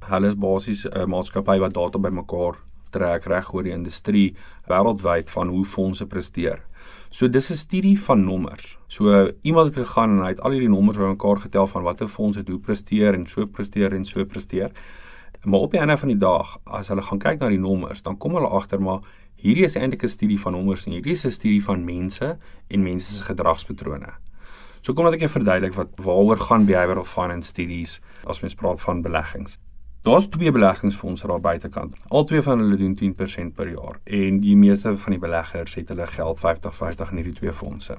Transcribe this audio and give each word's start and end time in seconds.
Hulle 0.00 0.26
is 0.26 0.38
basies 0.38 0.86
'n 0.86 1.08
maatskappy 1.08 1.58
wat 1.58 1.74
data 1.74 1.98
bymekaar 1.98 2.54
trek 2.90 3.24
reg 3.24 3.52
oor 3.54 3.62
die 3.62 3.74
industrie 3.74 4.34
wêreldwyd 4.68 5.30
van 5.30 5.48
hoe 5.48 5.64
fondse 5.64 6.06
presteer. 6.06 6.62
So 7.10 7.28
dis 7.28 7.50
'n 7.50 7.56
studie 7.56 8.00
van 8.00 8.24
nommers. 8.24 8.78
So 8.88 9.30
iemand 9.42 9.74
het 9.74 9.86
gegaan 9.86 10.10
en 10.10 10.22
hy 10.22 10.28
het 10.28 10.40
al 10.40 10.50
hierdie 10.50 10.68
nommers 10.68 10.98
bymekaar 10.98 11.38
getel 11.38 11.66
van 11.66 11.82
watter 11.82 12.08
fondse 12.08 12.42
hoe 12.46 12.58
presteer 12.58 13.14
en 13.14 13.26
so 13.26 13.46
presteer 13.46 13.92
en 13.92 14.04
so 14.04 14.24
presteer. 14.24 14.70
Maar 15.44 15.60
op 15.60 15.70
die 15.70 15.80
einde 15.80 15.96
van 15.96 16.08
die 16.08 16.18
dag, 16.18 16.58
as 16.64 16.88
hulle 16.88 17.02
gaan 17.02 17.18
kyk 17.18 17.40
na 17.40 17.48
die 17.48 17.58
nommers, 17.58 18.02
dan 18.02 18.16
kom 18.18 18.34
hulle 18.34 18.48
agter 18.48 18.80
maar 18.82 19.00
hierdie 19.36 19.64
is 19.64 19.76
eintlik 19.76 20.02
'n 20.02 20.08
studie 20.08 20.40
van 20.40 20.52
nommers 20.52 20.86
en 20.86 20.92
hierdie 20.92 21.12
is 21.12 21.24
'n 21.26 21.30
studie 21.30 21.64
van 21.64 21.84
mense 21.84 22.38
en 22.68 22.82
mense 22.82 23.12
se 23.12 23.24
gedragspatrone. 23.24 24.12
So 24.80 24.92
kom 24.92 25.04
net 25.04 25.22
ek 25.22 25.30
verduidelik 25.30 25.74
wat 25.74 25.98
waaroor 25.98 26.38
gaan 26.38 26.66
behavioral 26.66 27.04
finance 27.04 27.48
studies 27.48 28.00
as 28.24 28.40
mens 28.40 28.54
praat 28.54 28.80
van 28.80 29.02
beleggings. 29.02 29.58
Daar's 30.06 30.28
twee 30.28 30.52
beleggingsfondse 30.52 31.26
daar 31.26 31.40
buitekant. 31.40 31.96
Albei 32.08 32.42
van 32.42 32.58
hulle 32.58 32.76
doen 32.76 32.92
10% 32.94 33.54
per 33.54 33.70
jaar 33.70 33.96
en 34.04 34.36
die 34.40 34.56
meeste 34.56 34.92
van 34.96 35.16
die 35.16 35.18
beleggers 35.18 35.74
het 35.74 35.88
hulle 35.88 36.06
geld 36.06 36.38
50-50 36.38 37.10
in 37.10 37.18
hierdie 37.18 37.32
twee 37.34 37.52
fondse. 37.52 37.96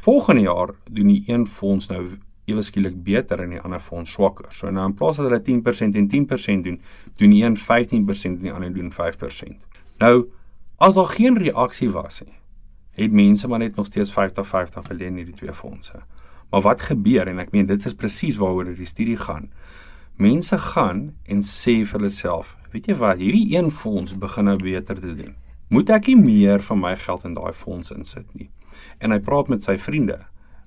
Volgende 0.00 0.42
jaar 0.42 0.72
doen 0.90 1.06
die 1.06 1.22
een 1.26 1.46
fonds 1.46 1.86
nou 1.92 2.00
ewe 2.50 2.62
skielik 2.62 2.98
beter 3.06 3.44
en 3.44 3.54
die 3.54 3.60
ander 3.60 3.78
fonds 3.78 4.16
swakker. 4.18 4.50
So 4.50 4.70
nou 4.70 4.88
in 4.90 4.96
plaas 4.98 5.22
dat 5.22 5.30
hulle 5.30 5.62
10% 5.62 6.00
en 6.02 6.10
10% 6.16 6.66
doen, 6.66 6.80
doen 7.22 7.30
die 7.30 7.44
een 7.44 7.58
15% 7.62 8.34
en 8.34 8.42
die 8.42 8.52
ander 8.52 8.74
doen 8.74 8.90
5%. 8.92 9.78
Nou 10.02 10.26
as 10.76 10.98
daar 10.98 11.14
geen 11.14 11.38
reaksie 11.38 11.90
was 11.94 12.24
nie, 12.26 12.38
het 12.98 13.12
mense 13.12 13.48
maar 13.48 13.62
net 13.62 13.76
nog 13.76 13.86
steeds 13.86 14.10
50-50 14.10 14.90
belê 14.90 15.06
in 15.06 15.22
hierdie 15.22 15.38
twee 15.38 15.54
fondse. 15.54 16.02
Maar 16.50 16.66
wat 16.66 16.88
gebeur 16.90 17.30
en 17.30 17.38
ek 17.38 17.54
meen 17.54 17.70
dit 17.70 17.84
is 17.86 17.94
presies 17.94 18.42
waaroor 18.42 18.74
die 18.74 18.90
studie 18.96 19.20
gaan. 19.22 19.52
Mense 20.18 20.58
gaan 20.58 21.12
en 21.30 21.44
sê 21.46 21.76
vir 21.86 21.94
hulle 21.94 22.08
self, 22.10 22.56
weet 22.72 22.88
jy 22.90 22.94
wat, 22.98 23.20
hierdie 23.20 23.52
een 23.52 23.68
fonds 23.70 24.16
begin 24.18 24.48
nou 24.50 24.56
beter 24.58 24.98
te 24.98 25.12
doen. 25.14 25.36
Moet 25.70 25.92
ek 25.94 26.08
nie 26.10 26.16
meer 26.18 26.64
van 26.66 26.80
my 26.82 26.96
geld 26.98 27.22
in 27.28 27.36
daai 27.36 27.52
fonds 27.54 27.92
insit 27.94 28.26
nie? 28.34 28.48
En 28.98 29.14
hy 29.14 29.20
praat 29.22 29.46
met 29.52 29.62
sy 29.62 29.76
vriende 29.78 30.16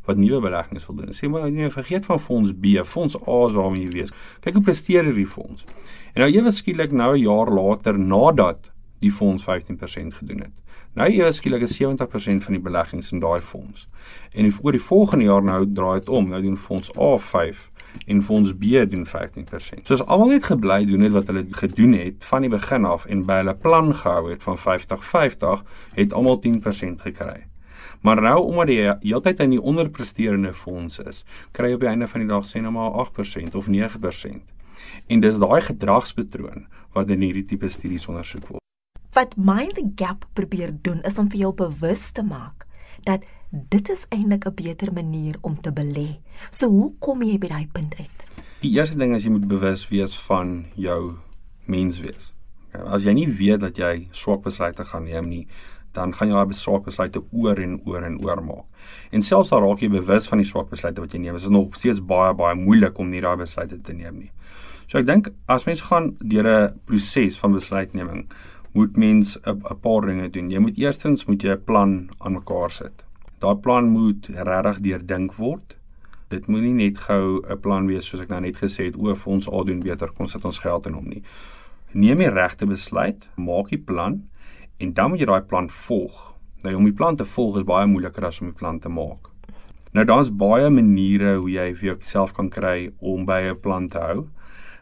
wat 0.07 0.21
nuwe 0.21 0.39
beleggings 0.45 0.87
wil 0.87 1.01
doen. 1.01 1.11
Sê 1.11 1.27
maar 1.27 1.49
nee, 1.51 1.67
vergeet 1.73 2.07
van 2.07 2.21
fonds 2.23 2.53
B, 2.63 2.77
fonds 2.87 3.17
A 3.19 3.37
is 3.49 3.57
waarmee 3.57 3.89
jy 3.89 3.91
wees. 3.97 4.15
Kyk 4.39 4.61
hoe 4.61 4.63
presteer 4.69 5.03
hierdie 5.09 5.27
fonds. 5.27 5.67
En 6.13 6.23
nou 6.23 6.29
ewe 6.31 6.55
skielik 6.55 6.95
nou 6.95 7.11
'n 7.17 7.25
jaar 7.25 7.51
later 7.51 7.99
nadat 7.99 8.71
die 9.03 9.11
fonds 9.11 9.43
15% 9.43 10.13
gedoen 10.13 10.47
het. 10.47 10.55
Nou 10.95 11.09
ewe 11.09 11.31
skielik 11.31 11.67
is 11.67 11.75
70% 11.75 12.43
van 12.43 12.53
die 12.53 12.63
beleggings 12.63 13.11
in 13.11 13.19
daai 13.19 13.41
fonds. 13.41 13.87
En 14.31 14.53
oor 14.61 14.71
die 14.71 14.81
volgende 14.81 15.25
jaar 15.25 15.43
nou 15.43 15.65
draai 15.73 15.99
dit 15.99 16.09
om. 16.09 16.29
Nou 16.29 16.41
doen 16.41 16.57
fonds 16.57 16.91
A 16.97 17.17
5 17.17 17.70
en 18.05 18.23
fonds 18.23 18.53
B 18.57 18.63
doen 18.89 19.05
15%. 19.07 19.83
So 19.83 19.93
as 19.93 20.05
almal 20.05 20.33
net 20.33 20.47
gebly 20.49 20.85
doen 20.85 21.05
het 21.05 21.11
wat 21.15 21.27
hulle 21.31 21.45
gedoen 21.49 21.93
het 21.93 22.25
van 22.25 22.45
die 22.45 22.51
begin 22.51 22.85
af 22.85 23.05
en 23.05 23.25
by 23.25 23.41
hulle 23.41 23.55
plan 23.55 23.93
gehou 23.95 24.29
het 24.31 24.43
van 24.43 24.57
50-50, 24.57 25.65
het 25.95 26.13
almal 26.13 26.41
10% 26.45 27.03
gekry. 27.07 27.45
Maar 28.01 28.21
nou 28.21 28.39
omdat 28.43 28.67
die 28.67 28.79
heeltyd 29.11 29.39
in 29.39 29.53
die 29.55 29.61
onderpresterende 29.61 30.53
fondse 30.53 31.03
is, 31.09 31.21
kry 31.51 31.69
jy 31.69 31.77
op 31.77 31.85
die 31.85 31.91
einde 31.91 32.07
van 32.09 32.23
die 32.23 32.29
dag 32.31 32.47
sê 32.49 32.61
nou 32.63 32.73
maar 32.73 32.97
8% 33.05 33.57
of 33.59 33.69
9%. 33.69 34.41
En 35.07 35.21
dis 35.21 35.37
daai 35.39 35.61
gedragspatroon 35.61 36.65
wat 36.95 37.13
in 37.13 37.21
hierdie 37.21 37.45
tipe 37.45 37.69
studies 37.69 38.07
ondersoek 38.09 38.47
word. 38.47 38.65
Wat 39.13 39.35
Mind 39.37 39.75
the 39.75 39.85
Gap 39.95 40.25
probeer 40.33 40.73
doen 40.81 41.01
is 41.07 41.19
om 41.19 41.29
vir 41.29 41.45
jou 41.45 41.53
bewus 41.53 42.09
te 42.15 42.23
maak 42.23 42.65
dat 43.03 43.23
dit 43.49 43.89
is 43.89 44.05
eintlik 44.09 44.45
'n 44.45 44.53
beter 44.55 44.93
manier 44.93 45.35
om 45.41 45.61
te 45.61 45.71
belê. 45.71 46.19
So 46.51 46.67
hoe 46.67 46.93
kom 46.99 47.23
jy 47.23 47.37
by 47.37 47.47
daai 47.47 47.67
punt 47.71 47.95
uit? 47.99 48.25
Die 48.61 48.71
eerste 48.71 48.97
ding 48.97 49.15
is 49.15 49.23
jy 49.23 49.29
moet 49.29 49.47
bewus 49.47 49.87
wees 49.89 50.17
van 50.27 50.65
jou 50.75 51.17
menswees. 51.65 52.33
As 52.71 53.03
jy 53.03 53.13
nie 53.13 53.27
weet 53.27 53.59
dat 53.59 53.77
jy 53.77 54.07
swak 54.11 54.43
besluite 54.43 54.85
gaan 54.85 55.03
neem 55.03 55.29
nie, 55.29 55.47
dan 55.91 56.13
gaan 56.15 56.27
jy 56.27 56.33
daai 56.33 56.53
swak 56.53 56.85
besluite 56.87 57.23
oor 57.31 57.59
en 57.59 57.81
oor 57.85 58.03
en 58.03 58.19
oor 58.23 58.43
maak. 58.43 58.65
En 59.11 59.21
selfs 59.21 59.51
al 59.51 59.63
raak 59.65 59.79
jy 59.83 59.89
bewus 59.89 60.27
van 60.27 60.37
die 60.37 60.47
swak 60.47 60.69
besluite 60.69 61.03
wat 61.03 61.13
jy 61.13 61.19
neem, 61.19 61.35
is 61.35 61.47
dit 61.47 61.51
nog 61.51 61.75
steeds 61.75 61.99
baie 61.99 62.33
baie 62.33 62.55
moeilik 62.55 62.99
om 62.99 63.09
nie 63.09 63.21
daai 63.21 63.35
besluite 63.37 63.81
te 63.81 63.93
neem 63.93 64.19
nie. 64.19 64.31
So 64.87 64.99
ek 64.99 65.07
dink 65.07 65.31
as 65.51 65.67
mens 65.67 65.81
gaan 65.87 66.15
deur 66.19 66.47
'n 66.47 66.79
proses 66.85 67.37
van 67.39 67.53
besluitneming, 67.53 68.27
moet 68.73 68.97
mens 68.97 69.37
'n 69.45 69.79
paar 69.81 70.01
dinge 70.01 70.29
doen. 70.29 70.49
Jy 70.49 70.59
moet 70.59 70.77
eerstens 70.77 71.25
moet 71.25 71.41
jy 71.43 71.51
'n 71.51 71.63
plan 71.63 72.09
aan 72.17 72.33
mekaar 72.33 72.71
sit. 72.71 73.03
Daai 73.39 73.55
plan 73.55 73.89
moet 73.89 74.27
regtig 74.27 74.79
deurdink 74.79 75.33
word. 75.33 75.75
Dit 76.27 76.47
moenie 76.47 76.73
net 76.73 76.97
gou 76.97 77.41
'n 77.49 77.59
plan 77.59 77.87
wees 77.87 78.05
soos 78.05 78.21
ek 78.21 78.29
nou 78.29 78.41
net 78.41 78.57
gesê 78.57 78.85
het, 78.85 78.95
o, 78.95 79.15
vir 79.15 79.33
ons 79.33 79.49
al 79.49 79.63
doen 79.63 79.79
beter, 79.79 80.11
kom 80.11 80.27
sit 80.27 80.45
ons 80.45 80.59
geld 80.59 80.85
in 80.85 80.93
hom 80.93 81.07
nie. 81.09 81.23
Neem 81.91 82.17
die 82.17 82.29
regte 82.29 82.65
besluit, 82.65 83.29
maak 83.35 83.69
die 83.69 83.77
plan 83.77 84.23
en 84.77 84.93
dan 84.93 85.09
moet 85.09 85.19
jy 85.19 85.25
daai 85.25 85.41
plan 85.41 85.69
volg. 85.69 86.33
Nou 86.63 86.75
om 86.75 86.85
die 86.85 86.93
plan 86.93 87.15
te 87.15 87.25
volg 87.25 87.57
is 87.57 87.63
baie 87.63 87.87
moeiliker 87.87 88.25
as 88.25 88.41
om 88.41 88.47
die 88.47 88.57
plan 88.57 88.79
te 88.79 88.89
maak. 88.89 89.29
Nou 89.91 90.05
daar's 90.05 90.29
baie 90.31 90.69
maniere 90.69 91.35
hoe 91.41 91.49
jy 91.49 91.73
vir 91.75 91.87
jouself 91.89 92.33
kan 92.33 92.49
kry 92.49 92.91
om 92.99 93.25
by 93.25 93.41
'n 93.49 93.59
plan 93.59 93.87
te 93.87 93.99
hou. 93.99 94.27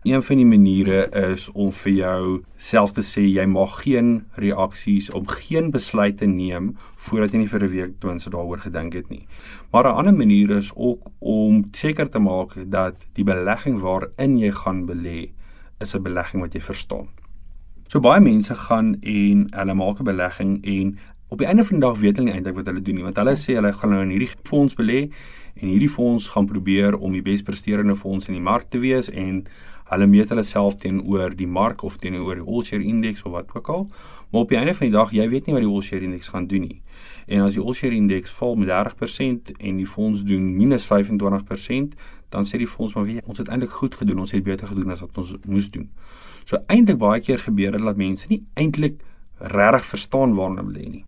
Een 0.04 0.24
van 0.24 0.38
die 0.40 0.46
maniere 0.46 1.10
is 1.12 1.50
om 1.52 1.74
vir 1.76 1.92
jou 1.92 2.22
self 2.56 2.94
te 2.96 3.04
sê 3.04 3.26
jy 3.26 3.44
mag 3.52 3.82
geen 3.84 4.22
reaksies 4.40 5.10
om 5.12 5.26
geen 5.28 5.74
besluite 5.76 6.26
neem 6.26 6.70
voordat 6.96 7.36
jy 7.36 7.42
nie 7.42 7.52
vir 7.52 7.64
'n 7.64 7.72
week 7.72 8.00
twinse 8.00 8.30
daaroor 8.30 8.60
gedink 8.64 8.94
het 8.94 9.10
nie. 9.10 9.28
Maar 9.72 9.84
'n 9.84 9.98
ander 10.00 10.14
manier 10.14 10.50
is 10.58 10.72
ook 10.76 11.12
om 11.20 11.66
seker 11.72 12.10
te 12.10 12.20
maak 12.20 12.56
dat 12.72 12.96
die 13.14 13.26
belegging 13.26 13.80
waarin 13.80 14.38
jy 14.38 14.52
gaan 14.52 14.86
belê 14.86 15.32
is 15.80 15.96
'n 15.96 16.04
belegging 16.04 16.42
wat 16.42 16.54
jy 16.54 16.62
verstaan. 16.62 17.08
So 17.88 18.00
baie 18.00 18.22
mense 18.22 18.56
gaan 18.56 18.96
en 19.02 19.48
hulle 19.52 19.74
maak 19.74 20.00
'n 20.00 20.04
belegging 20.04 20.64
en 20.64 20.98
op 21.28 21.38
die 21.38 21.48
einde 21.48 21.66
van 21.66 21.80
die 21.80 21.88
dag 21.88 21.98
weet 22.00 22.18
hulle 22.18 22.30
nie 22.30 22.36
eintlik 22.36 22.56
wat 22.56 22.66
hulle 22.66 22.82
doen 22.82 22.96
nie 22.96 23.04
want 23.04 23.18
hulle 23.18 23.36
sê 23.36 23.54
hulle 23.54 23.74
gaan 23.74 23.90
nou 23.90 24.02
in 24.02 24.10
hierdie 24.10 24.32
fonds 24.44 24.76
belê 24.80 25.12
en 25.62 25.68
hierdie 25.68 25.90
fonds 25.90 26.28
gaan 26.28 26.46
probeer 26.46 26.98
om 26.98 27.12
die 27.12 27.22
bes 27.22 27.44
presterende 27.46 27.96
fonds 27.96 28.28
in 28.28 28.34
die 28.34 28.44
mark 28.44 28.70
te 28.70 28.80
wees 28.82 29.10
en 29.10 29.44
hulle 29.90 30.08
meet 30.08 30.30
hulle 30.30 30.44
self 30.46 30.76
teenoor 30.82 31.34
die 31.36 31.48
mark 31.48 31.84
of 31.84 31.98
teenoor 31.98 32.38
die 32.38 32.46
All 32.46 32.64
Share 32.66 32.84
Index 32.84 33.24
of 33.24 33.34
wat 33.34 33.50
ook 33.56 33.70
al. 33.70 33.88
Maar 34.30 34.42
op 34.42 34.50
die 34.50 34.58
einde 34.58 34.74
van 34.78 34.88
die 34.88 34.96
dag, 34.96 35.12
jy 35.12 35.26
weet 35.30 35.48
nie 35.48 35.56
wat 35.56 35.66
die 35.66 35.72
All 35.72 35.82
Share 35.82 36.06
Index 36.06 36.30
gaan 36.30 36.48
doen 36.48 36.68
nie. 36.68 36.82
En 37.28 37.42
as 37.46 37.58
die 37.58 37.64
All 37.64 37.74
Share 37.74 37.96
Index 37.96 38.32
val 38.38 38.56
met 38.60 38.70
30% 38.70 39.54
en 39.58 39.82
die 39.82 39.88
fonds 39.88 40.24
doen 40.24 40.56
minus 40.56 40.86
25%, 40.90 41.98
dan 42.30 42.46
sê 42.46 42.62
die 42.62 42.70
fonds 42.70 42.94
maar 42.94 43.08
weet 43.10 43.26
ons 43.26 43.42
het 43.42 43.50
eintlik 43.50 43.74
goed 43.82 43.96
gedoen, 43.98 44.22
ons 44.26 44.32
het 44.32 44.44
beter 44.46 44.70
gedoen 44.70 44.94
as 44.94 45.02
wat 45.06 45.18
ons 45.18 45.36
moes 45.48 45.70
doen. 45.74 45.90
So 46.46 46.62
eintlik 46.68 46.98
baie 47.02 47.22
keer 47.22 47.42
gebeur 47.42 47.78
dit 47.78 47.86
dat 47.86 47.98
mense 47.98 48.30
nie 48.30 48.44
eintlik 48.54 49.02
regtig 49.40 49.86
verstaan 49.86 50.36
waarna 50.38 50.62
hulle 50.62 50.78
lê 50.78 50.90
nie. 50.90 51.04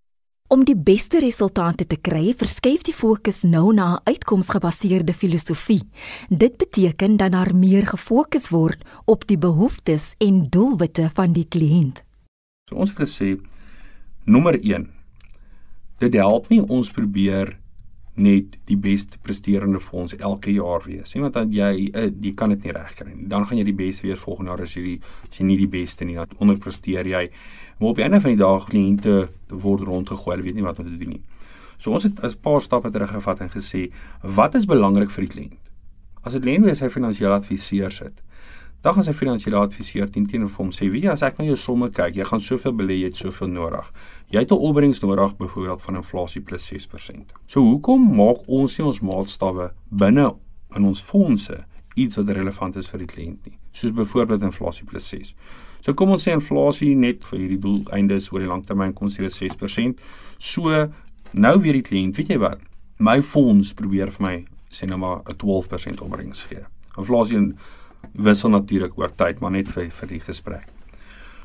Om 0.51 0.65
die 0.67 0.75
beste 0.75 1.21
resultate 1.23 1.85
te 1.87 1.95
kry, 1.95 2.33
verskuif 2.35 2.81
die 2.83 2.91
fokus 2.91 3.37
nou 3.47 3.71
na 3.73 3.85
'n 3.95 4.01
uitkomsgebaseerde 4.03 5.13
filosofie. 5.13 5.87
Dit 6.27 6.57
beteken 6.57 7.17
dat 7.17 7.31
daar 7.31 7.55
meer 7.55 7.87
gefokus 7.87 8.49
word 8.49 8.83
op 9.05 9.27
die 9.27 9.37
behoeftes 9.37 10.15
en 10.17 10.43
doelwitte 10.43 11.09
van 11.13 11.31
die 11.33 11.45
kliënt. 11.45 12.03
So 12.69 12.75
ons 12.75 12.89
het 12.89 12.99
gesê 12.99 13.39
nommer 14.25 14.59
1. 14.59 14.89
Dit 15.99 16.13
help 16.13 16.49
nie 16.49 16.61
ons 16.61 16.91
probeer 16.91 17.57
net 18.15 18.57
die 18.65 18.77
beste 18.77 19.17
presterende 19.19 19.79
fonds 19.79 20.15
elke 20.15 20.51
jaar 20.51 20.83
wees. 20.85 21.13
Nie 21.13 21.21
want 21.21 21.33
dan 21.33 21.51
jy 21.51 21.91
uh, 21.95 22.11
jy 22.21 22.33
kan 22.33 22.49
dit 22.49 22.63
nie 22.63 22.71
regkry 22.75 23.13
nie. 23.13 23.27
Dan 23.27 23.47
gaan 23.47 23.57
jy 23.57 23.63
die 23.63 23.85
beste 23.85 24.07
wees 24.07 24.19
volgende 24.19 24.51
jaar 24.51 24.61
as 24.61 24.75
jy 24.75 24.83
die, 24.83 24.99
as 25.29 25.39
jy 25.39 25.45
nie 25.45 25.57
die 25.57 25.71
beste 25.71 26.05
nie, 26.05 26.15
dan 26.15 26.27
onderpresteer 26.39 27.07
jy. 27.07 27.29
Maar 27.81 27.89
op 27.89 27.95
die 27.95 28.03
einde 28.03 28.21
van 28.21 28.29
die 28.29 28.37
dag 28.37 28.65
kliënte 28.69 29.13
word 29.49 29.81
rondgegooi, 29.81 30.35
hulle 30.35 30.45
weet 30.45 30.57
nie 30.59 30.65
wat 30.65 30.77
om 30.79 30.85
te 30.85 30.97
doen 31.01 31.15
nie. 31.15 31.23
So 31.81 31.89
ons 31.97 32.03
het 32.05 32.21
'n 32.21 32.37
paar 32.41 32.61
stappe 32.61 32.89
teruggevat 32.89 33.39
en 33.39 33.49
gesê, 33.49 33.91
wat 34.21 34.55
is 34.55 34.65
belangrik 34.65 35.09
vir 35.09 35.25
die 35.25 35.33
kliënt? 35.33 35.71
As 36.21 36.33
dit 36.33 36.45
lê 36.45 36.75
sy 36.75 36.89
finansiële 36.89 37.33
adviseur 37.33 37.91
sit, 37.91 38.21
dan 38.81 38.93
gaan 38.93 39.03
sy 39.03 39.13
finansiële 39.13 39.55
adviseur 39.55 40.09
teen 40.09 40.27
teenoor 40.27 40.49
hom 40.57 40.69
sê, 40.69 40.91
"Wie 40.91 41.09
as 41.09 41.23
ek 41.23 41.39
na 41.39 41.45
jou 41.45 41.55
somme 41.55 41.89
kyk, 41.89 42.15
jy 42.15 42.23
gaan 42.23 42.39
soveel 42.39 42.73
belê, 42.73 42.99
jy 42.99 43.03
het 43.03 43.15
soveel 43.15 43.47
nodig. 43.47 43.91
Jy 44.29 44.39
het 44.39 44.51
'n 44.51 44.53
opbrengs 44.53 45.01
nodig 45.01 45.37
byvoorbeeld 45.37 45.81
van 45.81 45.95
inflasie 45.95 46.41
plus 46.41 46.65
6%." 46.65 47.33
So 47.47 47.61
hoekom 47.61 48.15
maak 48.15 48.47
ons 48.47 48.77
nie 48.77 48.85
ons 48.85 49.01
maatstawwe 49.01 49.71
binne 49.89 50.35
in 50.75 50.85
ons 50.85 51.01
fondse 51.01 51.65
iets 51.95 52.17
wat 52.17 52.29
relevant 52.29 52.75
is 52.75 52.89
vir 52.91 52.99
die 52.99 53.09
kliënt 53.09 53.45
nie? 53.47 53.57
Soos 53.71 53.91
byvoorbeeld 53.91 54.41
inflasie 54.41 54.85
plus 54.85 55.07
6. 55.09 55.33
So 55.81 55.93
kom 55.93 56.13
ons 56.13 56.27
sê 56.27 56.35
inflasie 56.35 56.95
net 56.95 57.23
vir 57.29 57.39
hierdie 57.39 57.61
doeleindes 57.61 58.31
oor 58.31 58.43
die 58.43 58.49
langtermyn 58.51 58.93
kom 58.93 59.09
ons 59.09 59.17
sê 59.17 59.27
6%. 59.27 59.99
So 60.37 60.87
nou 61.33 61.55
weer 61.59 61.73
die 61.73 61.85
kliënt, 61.87 62.17
weet 62.17 62.29
jy 62.35 62.39
wat? 62.41 62.61
My 62.99 63.21
fonds 63.21 63.73
probeer 63.73 64.11
vir 64.11 64.25
my 64.27 64.35
sê 64.71 64.87
nou 64.87 64.97
maar 64.97 65.21
'n 65.25 65.35
12% 65.35 66.01
opbrengs 66.01 66.45
gee. 66.49 66.65
Inflasie 66.97 67.53
wissel 68.13 68.49
natuurlik 68.49 68.97
oor 68.97 69.11
tyd, 69.15 69.39
maar 69.39 69.51
net 69.51 69.67
vir 69.67 69.89
vir 69.89 70.07
die 70.07 70.19
gesprek. 70.19 70.67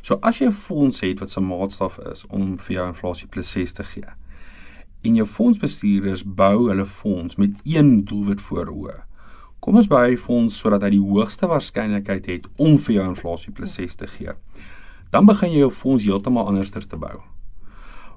So 0.02 0.18
as 0.22 0.38
jy 0.38 0.46
'n 0.46 0.52
fonds 0.52 1.00
het 1.00 1.20
wat 1.20 1.30
se 1.30 1.40
maatstaf 1.40 1.98
is 2.12 2.26
om 2.26 2.58
vir 2.58 2.76
jou 2.76 2.86
inflasie 2.86 3.28
plus 3.28 3.50
6 3.50 3.72
te 3.72 3.84
gee. 3.84 4.08
En 5.02 5.14
jou 5.14 5.26
fondsbestuurders 5.26 6.22
bou 6.24 6.68
hulle 6.68 6.86
fonds 6.86 7.36
met 7.36 7.50
een 7.64 8.04
doelwit 8.04 8.40
voor 8.40 8.66
oë. 8.66 9.02
Kom 9.60 9.76
ons 9.76 9.88
bou 9.88 10.04
'n 10.06 10.16
fonds 10.16 10.58
sodat 10.58 10.82
hy 10.82 10.90
die 10.90 11.02
hoogste 11.02 11.46
waarskynlikheid 11.46 12.26
het 12.26 12.46
om 12.58 12.78
vir 12.78 12.94
jou 12.94 13.08
inflasie 13.08 13.52
plus 13.52 13.74
6 13.74 13.96
te 13.96 14.06
gee. 14.06 14.32
Dan 15.10 15.26
begin 15.26 15.50
jy 15.50 15.58
jou 15.58 15.70
fonds 15.70 16.04
heeltemal 16.04 16.46
anders 16.46 16.70
te 16.70 16.96
bou. 16.96 17.20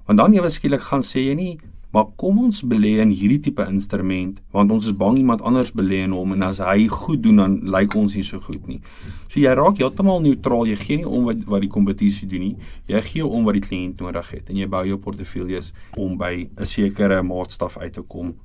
Want 0.05 0.17
dan 0.17 0.33
ewe 0.33 0.49
skielik 0.49 0.81
gaan 0.81 1.01
sê 1.01 1.19
jy 1.19 1.35
nie 1.35 1.59
Maar 1.89 2.05
kom 2.21 2.37
ons 2.37 2.59
belê 2.69 2.99
in 3.01 3.09
hierdie 3.09 3.39
tipe 3.47 3.65
instrument 3.65 4.35
want 4.53 4.69
ons 4.69 4.85
is 4.91 4.93
bang 4.93 5.15
iemand 5.17 5.41
anders 5.41 5.71
belê 5.73 6.03
in 6.05 6.11
hom 6.13 6.35
en 6.35 6.43
as 6.45 6.59
hy 6.61 6.85
goed 6.91 7.23
doen 7.23 7.41
dan 7.41 7.55
lyk 7.73 7.95
ons 7.97 8.13
nie 8.13 8.25
so 8.27 8.37
goed 8.45 8.67
nie. 8.69 8.77
So 9.25 9.41
jy 9.41 9.55
raak 9.57 9.81
heeltemal 9.81 10.21
neutraal. 10.21 10.69
Jy 10.69 10.77
gee 10.83 10.99
nie 11.01 11.09
om 11.09 11.25
wat 11.25 11.41
wat 11.49 11.65
die 11.65 11.71
kompetisie 11.73 12.29
doen 12.29 12.45
nie. 12.45 12.67
Jy 12.91 13.01
gee 13.07 13.25
om 13.25 13.47
wat 13.47 13.57
die 13.57 13.65
kliënt 13.65 14.03
nodig 14.05 14.29
het 14.35 14.51
en 14.53 14.61
jy 14.61 14.69
bou 14.69 14.83
jou 14.85 14.99
portefeuilles 15.01 15.71
om 15.97 16.13
by 16.17 16.45
'n 16.45 16.69
sekere 16.75 17.23
maatstaf 17.25 17.77
uit 17.81 17.93
te 17.93 18.05
kom. 18.05 18.35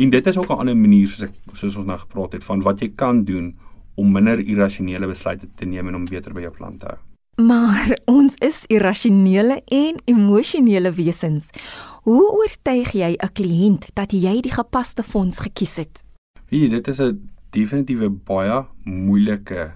En 0.00 0.10
dit 0.10 0.26
is 0.26 0.36
ook 0.38 0.48
'n 0.48 0.60
ander 0.62 0.76
manier 0.76 1.08
soos 1.08 1.22
ek 1.28 1.34
soos 1.52 1.76
ons 1.76 1.86
nou 1.86 1.98
gepraat 1.98 2.32
het 2.32 2.44
van 2.44 2.62
wat 2.62 2.80
jy 2.80 2.88
kan 2.94 3.24
doen 3.24 3.56
om 3.94 4.12
minder 4.12 4.38
irrasionele 4.40 5.06
besluite 5.06 5.48
te 5.54 5.64
neem 5.64 5.88
en 5.88 5.94
om 5.94 6.04
beter 6.04 6.32
by 6.32 6.40
jou 6.40 6.52
plan 6.52 6.76
te 6.76 6.86
hou. 6.86 6.98
Maar 7.46 7.98
ons 8.04 8.34
is 8.34 8.64
irrasionele 8.66 9.62
en 9.64 10.00
emosionele 10.04 10.92
wesens. 10.92 11.46
Hoe 12.02 12.30
oortuig 12.32 12.92
jy 12.92 13.16
'n 13.16 13.32
kliënt 13.32 13.90
dat 13.94 14.12
jy 14.12 14.40
die 14.40 14.52
gepaste 14.52 15.02
fonds 15.02 15.38
gekies 15.38 15.76
het? 15.76 16.02
Wie, 16.48 16.68
dit 16.68 16.88
is 16.88 17.00
'n 17.00 17.30
definitiewe 17.50 18.10
baie 18.10 18.64
moeilike 18.84 19.72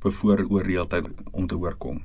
bevooroordeeldheid 0.00 1.06
om 1.32 1.46
te 1.46 1.58
oorkom. 1.58 2.02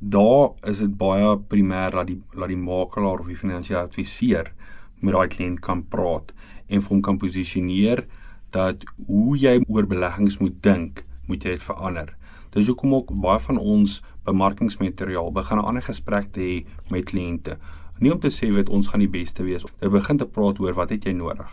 Daar 0.00 0.50
is 0.62 0.78
dit 0.78 0.96
baie 0.96 1.38
primêr 1.38 1.90
dat 1.90 2.06
die 2.06 2.22
dat 2.34 2.48
die 2.48 2.56
makelaar 2.56 3.18
of 3.20 3.26
die 3.26 3.36
finansiële 3.36 3.80
adviseur 3.80 4.52
met 5.00 5.14
daai 5.14 5.28
kliënt 5.28 5.60
kan 5.60 5.84
praat 5.88 6.32
en 6.70 6.82
vir 6.82 6.94
hom 6.94 7.02
kan 7.02 7.18
posisioneer 7.18 8.06
dat 8.54 8.84
hoe 9.06 9.36
jy 9.38 9.60
oor 9.68 9.86
beleggings 9.90 10.38
moet 10.40 10.56
dink, 10.62 11.04
moet 11.26 11.44
jy 11.44 11.56
dit 11.58 11.62
verander. 11.62 12.14
Dis 12.54 12.66
hoekom 12.66 12.94
ook 12.94 13.12
baie 13.22 13.38
van 13.44 13.58
ons 13.58 14.00
bemarkingsmateriaal 14.26 15.30
begin 15.32 15.58
'n 15.58 15.66
ander 15.68 15.82
gesprek 15.82 16.32
te 16.32 16.40
hê 16.40 16.66
met 16.90 17.04
kliënte. 17.04 17.58
Nie 18.00 18.12
om 18.12 18.20
te 18.20 18.30
sê 18.30 18.50
wat 18.52 18.68
ons 18.68 18.88
gaan 18.88 19.00
die 19.00 19.08
beste 19.08 19.42
wees. 19.42 19.64
Jy 19.80 19.88
begin 19.88 20.18
te 20.18 20.26
praat 20.26 20.60
oor 20.60 20.74
wat 20.74 20.90
het 20.90 21.04
jy 21.04 21.12
nodig. 21.12 21.50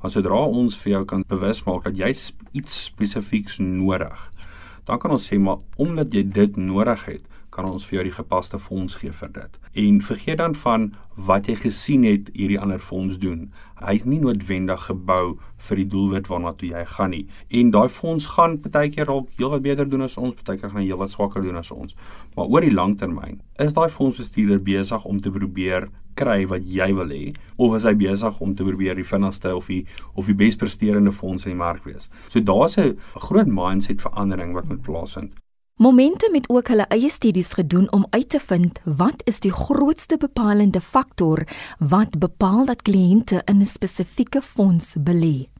Want 0.00 0.12
sodra 0.12 0.44
ons 0.44 0.76
vir 0.76 0.92
jou 0.92 1.04
kan 1.04 1.24
bewus 1.28 1.64
maak 1.64 1.84
dat 1.84 1.96
jy 1.96 2.10
iets 2.52 2.84
spesifieks 2.84 3.58
nodig, 3.58 4.32
dan 4.84 4.98
kan 4.98 5.10
ons 5.10 5.32
sê 5.32 5.38
maar 5.38 5.58
omdat 5.76 6.12
jy 6.12 6.22
dit 6.22 6.56
nodig 6.56 7.04
het, 7.04 7.22
kan 7.54 7.68
ons 7.70 7.86
vir 7.86 7.98
jou 7.98 8.04
die 8.08 8.16
gepaste 8.18 8.58
fonds 8.58 8.98
gee 9.00 9.14
vir 9.14 9.30
dit. 9.38 9.58
En 9.84 10.00
vergeet 10.02 10.40
dan 10.42 10.54
van 10.58 10.90
wat 11.14 11.46
jy 11.46 11.54
gesien 11.60 12.04
het 12.08 12.30
hierdie 12.34 12.58
ander 12.58 12.82
fonds 12.82 13.20
doen. 13.22 13.46
Hy 13.78 13.94
is 14.00 14.06
nie 14.08 14.18
noodwendig 14.18 14.86
gebou 14.88 15.36
vir 15.68 15.80
die 15.82 15.88
doelwit 15.90 16.30
waarna 16.30 16.54
toe 16.58 16.72
jy 16.72 16.84
gaan 16.96 17.14
nie. 17.14 17.24
En 17.54 17.70
daai 17.74 17.88
fonds 17.88 18.26
gaan 18.34 18.58
partykeer 18.62 19.10
dalk 19.10 19.30
heelwat 19.38 19.62
beter 19.62 19.88
doen 19.88 20.06
as 20.08 20.18
ons, 20.18 20.34
partykeer 20.34 20.72
gaan 20.72 20.82
hy 20.82 20.88
heelwat 20.88 21.14
swakker 21.14 21.44
doen 21.46 21.60
as 21.60 21.70
ons. 21.74 21.94
Maar 22.34 22.50
oor 22.50 22.66
die 22.66 22.74
langtermyn 22.74 23.38
is 23.62 23.76
daai 23.76 23.88
fondsbestuurder 23.92 24.62
besig 24.64 25.06
om 25.06 25.20
te 25.22 25.30
probeer 25.34 25.88
kry 26.18 26.44
wat 26.50 26.66
jy 26.70 26.90
wil 26.94 27.10
hê 27.10 27.22
of 27.58 27.74
is 27.78 27.86
hy 27.88 27.94
besig 27.98 28.42
om 28.42 28.54
te 28.54 28.66
probeer 28.66 28.98
die 28.98 29.06
vinnigste 29.06 29.54
of 29.54 29.70
die 29.70 29.82
of 30.14 30.30
die 30.30 30.38
bespresterende 30.38 31.14
fonds 31.14 31.46
in 31.46 31.54
die 31.54 31.62
mark 31.62 31.86
wees. 31.86 32.10
So 32.28 32.40
daar's 32.40 32.78
'n 32.78 32.96
groot 33.14 33.46
mindset 33.46 34.02
verandering 34.02 34.54
wat 34.54 34.68
moet 34.68 34.82
plaasvind. 34.82 35.43
Momentum 35.76 36.34
het 36.34 36.48
ook 36.48 36.68
hulle 36.70 36.84
eie 36.94 37.08
studies 37.10 37.48
gedoen 37.58 37.88
om 37.92 38.06
uit 38.10 38.28
te 38.28 38.38
vind 38.40 38.78
wat 38.84 39.22
is 39.26 39.40
die 39.42 39.50
grootste 39.52 40.14
bepalende 40.16 40.80
faktor 40.80 41.42
wat 41.78 42.14
bepaal 42.18 42.62
dat 42.68 42.82
kliënte 42.86 43.42
in 43.44 43.58
'n 43.58 43.66
spesifieke 43.66 44.42
fonds 44.42 44.94
belê. 44.98 45.50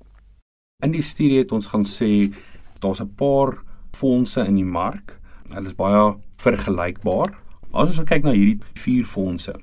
In 0.84 0.90
die 0.90 1.02
studie 1.02 1.38
het 1.38 1.52
ons 1.52 1.66
gaan 1.66 1.84
sê 1.84 2.32
daar's 2.78 3.00
'n 3.00 3.14
paar 3.14 3.62
fondse 3.90 4.46
in 4.46 4.54
die 4.54 4.64
mark. 4.64 5.18
Hulle 5.48 5.66
is 5.66 5.74
baie 5.74 6.14
vergelykbaar. 6.36 7.34
As 7.72 7.98
ons 7.98 8.08
kyk 8.08 8.22
na 8.22 8.30
hierdie 8.30 8.60
vier 8.74 9.04
fondse, 9.04 9.54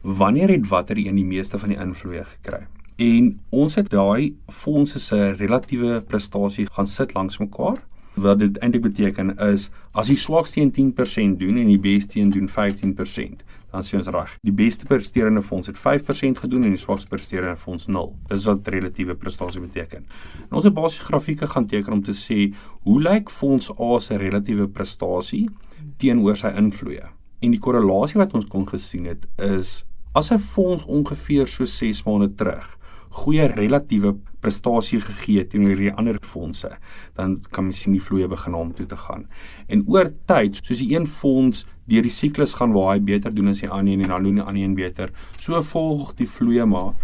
wanneer 0.00 0.48
het 0.48 0.68
watter 0.68 0.96
een 0.96 1.14
die 1.14 1.24
meeste 1.24 1.58
van 1.58 1.68
die 1.68 1.78
invloede 1.78 2.24
gekry? 2.24 2.66
En 2.96 3.40
ons 3.50 3.74
het 3.74 3.90
daai 3.90 4.36
fondse 4.48 4.98
se 4.98 5.30
relatiewe 5.30 6.00
prestasie 6.00 6.66
gaan 6.72 6.86
sit 6.86 7.14
langs 7.14 7.38
mekaar 7.38 7.90
wat 8.14 8.38
dit 8.38 8.58
eintlik 8.58 8.82
beteken 8.82 9.36
is 9.38 9.68
as 9.92 10.10
die 10.12 10.16
swakste 10.16 10.60
een 10.60 10.72
10% 10.72 11.38
doen 11.40 11.56
en 11.56 11.68
die 11.70 11.80
beste 11.80 12.20
een 12.20 12.30
doen 12.30 12.48
15%, 12.48 13.44
dan 13.70 13.84
sien 13.84 13.98
ons 13.98 14.10
reg. 14.12 14.34
Die 14.44 14.52
beste 14.52 14.86
presterende 14.86 15.42
fonds 15.42 15.70
het 15.70 15.78
5% 15.78 16.42
gedoen 16.44 16.64
en 16.68 16.74
die 16.76 16.80
swakste 16.80 17.08
presterende 17.08 17.56
fonds 17.56 17.86
0. 17.86 18.12
Dis 18.28 18.44
wat 18.48 18.68
relatiewe 18.68 19.16
prestasie 19.16 19.60
beteken. 19.60 20.04
En 20.48 20.60
ons 20.60 20.68
het 20.68 20.74
basiese 20.74 21.08
grafieke 21.08 21.46
gaan 21.46 21.66
teken 21.66 21.92
om 21.92 22.02
te 22.02 22.16
sê 22.16 22.52
hoe 22.82 23.00
lyk 23.00 23.30
fonds 23.30 23.70
A 23.78 23.98
se 24.00 24.16
relatiewe 24.20 24.68
prestasie 24.68 25.48
teenoor 25.96 26.36
sy 26.36 26.52
invloede. 26.56 27.08
En 27.42 27.50
die 27.50 27.60
korrelasie 27.60 28.20
wat 28.20 28.34
ons 28.38 28.46
kon 28.46 28.68
gesien 28.68 29.08
het 29.10 29.26
is 29.40 29.82
as 30.12 30.30
'n 30.30 30.38
fonds 30.38 30.84
ongeveer 30.84 31.46
so 31.46 31.64
6 31.64 32.04
maande 32.04 32.34
terug 32.34 32.78
goeie 33.12 33.46
relatiewe 33.52 34.14
prestasie 34.42 35.00
gegee 35.04 35.44
teenoor 35.46 35.78
die 35.78 35.92
ander 35.92 36.18
fondse, 36.26 36.70
dan 37.18 37.38
kan 37.50 37.68
mens 37.68 37.82
sien 37.84 37.94
die 37.96 38.02
vloeye 38.02 38.28
begin 38.30 38.56
om 38.58 38.72
toe 38.76 38.86
te 38.88 38.98
gaan. 38.98 39.26
En 39.68 39.84
oor 39.86 40.10
tyd, 40.30 40.58
soos 40.62 40.80
die 40.80 40.94
een 40.94 41.06
fonds 41.06 41.66
deur 41.90 42.06
die 42.06 42.14
siklus 42.14 42.56
gaan 42.58 42.72
waar 42.74 42.94
hy 42.94 43.02
beter 43.04 43.34
doen 43.34 43.52
as 43.52 43.62
die 43.62 43.70
ander 43.70 44.00
en 44.00 44.14
dan 44.14 44.26
doen 44.26 44.40
die 44.40 44.46
ander 44.46 44.62
een 44.62 44.78
beter, 44.78 45.12
so 45.38 45.60
volg 45.72 46.14
die 46.18 46.28
vloeye 46.28 46.66
maar. 46.66 46.94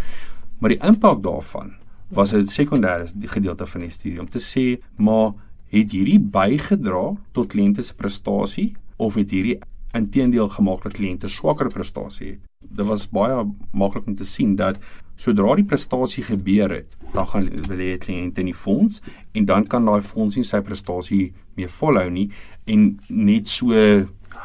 Maar 0.59 0.75
die 0.75 0.83
impak 0.83 1.23
daarvan 1.23 1.77
was 2.11 2.33
'n 2.33 2.47
sekondêre 2.47 3.07
gedeelte 3.29 3.67
van 3.67 3.81
die 3.81 3.91
studie 3.91 4.21
om 4.21 4.29
te 4.29 4.41
sê, 4.41 4.83
maar 4.97 5.35
het 5.69 5.93
hierdie 5.93 6.19
bygedra 6.19 7.17
tot 7.33 7.53
kliënte 7.53 7.83
se 7.83 7.95
prestasie 7.95 8.77
of 8.97 9.15
het 9.15 9.31
hierdie 9.31 9.59
inteendeel 9.95 10.49
gemaak 10.49 10.83
dat 10.83 10.93
kliënte 10.93 11.29
swakker 11.29 11.69
prestasie 11.69 12.31
het? 12.31 12.41
Dit 12.61 12.87
was 12.87 13.09
baie 13.09 13.45
maklik 13.73 14.07
om 14.07 14.17
te 14.17 14.25
sien 14.25 14.57
dat 14.57 14.79
Sodra 15.19 15.57
die 15.59 15.67
prestasie 15.67 16.23
gebeur 16.23 16.71
het, 16.71 16.95
dan 17.13 17.27
gaan 17.27 17.49
wil 17.67 17.83
hê 17.83 17.97
kliënte 17.99 18.45
in 18.45 18.53
die 18.53 18.57
fonds 18.57 19.01
en 19.35 19.49
dan 19.51 19.67
kan 19.67 19.89
daai 19.89 20.03
fonds 20.07 20.39
nie 20.39 20.47
sy 20.47 20.61
prestasie 20.63 21.33
meer 21.59 21.73
volhou 21.75 22.07
nie 22.15 22.29
en 22.71 22.93
net 23.11 23.51
so 23.51 23.75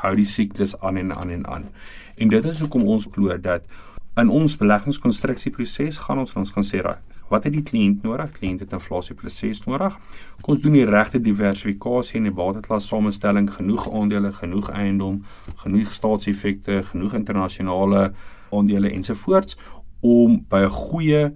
hou 0.02 0.14
die 0.18 0.28
siklus 0.28 0.74
aan 0.82 0.98
en 0.98 1.14
aan 1.16 1.34
en 1.38 1.48
aan. 1.48 1.68
En 2.18 2.34
dit 2.34 2.46
is 2.50 2.62
hoekom 2.66 2.88
ons 2.90 3.06
glo 3.14 3.38
dat 3.38 3.70
in 4.18 4.30
ons 4.30 4.58
beleggingskonstruksieproses 4.58 6.02
gaan 6.08 6.22
ons 6.22 6.34
ons 6.42 6.54
gaan 6.58 6.66
sê 6.66 6.82
raai 6.82 7.02
Wat 7.34 7.48
het 7.48 7.54
die 7.56 7.64
kliënt 7.66 8.04
nodig? 8.06 8.30
Kliënt 8.36 8.62
het 8.62 8.74
inflasie 8.76 9.16
6 9.18 9.64
nodig. 9.66 9.96
Kom 10.42 10.54
ons 10.54 10.62
doen 10.62 10.76
die 10.76 10.86
regte 10.86 11.22
diversifikasie 11.22 12.20
in 12.20 12.28
die 12.28 12.36
bateklas 12.36 12.88
samestelling, 12.88 13.48
genoeg 13.50 13.88
aandele, 13.90 14.32
genoeg 14.32 14.70
eiendom, 14.70 15.24
genoeg 15.64 15.94
staatseffekte, 15.94 16.84
genoeg 16.92 17.14
internasionale 17.14 18.14
aandele 18.52 18.92
ensovoorts 18.94 19.58
om 20.04 20.46
by 20.50 20.64
'n 20.66 20.70
goeie 20.70 21.32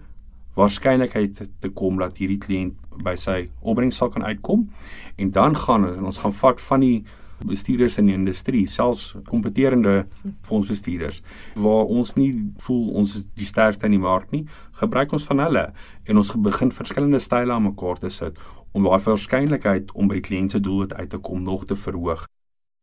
waarskynlikheid 0.57 1.41
te, 1.59 1.69
kom 1.69 1.99
dat 2.01 2.17
hierdie 2.17 2.41
kliënt 2.41 2.73
by 3.03 3.15
sy 3.15 3.49
opbrengs 3.61 3.95
sal 3.95 4.09
kan 4.09 4.23
uitkom 4.23 4.69
en 5.15 5.31
dan 5.31 5.55
gaan 5.55 6.05
ons 6.05 6.17
gaan 6.17 6.33
vat 6.33 6.61
van 6.61 6.79
die 6.79 7.03
bestuurders 7.45 7.97
in 7.97 8.07
die 8.09 8.15
industrie, 8.17 8.65
selfs 8.65 9.11
kompeterende 9.29 10.07
fondsbestuurders 10.41 11.21
waar 11.55 11.85
ons 11.85 12.15
nie 12.17 12.31
voel 12.65 12.87
ons 13.01 13.15
is 13.15 13.27
die 13.37 13.45
sterkste 13.45 13.85
in 13.85 13.91
die 13.91 14.01
mark 14.01 14.31
nie, 14.31 14.47
gebruik 14.81 15.13
ons 15.13 15.27
van 15.29 15.43
hulle 15.45 15.67
en 16.05 16.17
ons 16.17 16.33
begin 16.49 16.73
verskillende 16.73 17.21
style 17.21 17.53
aan 17.53 17.69
mekaar 17.69 18.01
te 18.01 18.09
sit 18.09 18.39
om 18.73 18.83
daai 18.83 19.03
waarskynlikheid 19.05 19.93
om 19.93 20.09
by 20.09 20.17
die 20.17 20.27
kliënt 20.29 20.57
se 20.57 20.63
doelwit 20.63 20.97
uit 20.97 21.09
te 21.13 21.21
kom 21.21 21.43
nog 21.43 21.65
te 21.65 21.75
verhoog. 21.75 22.25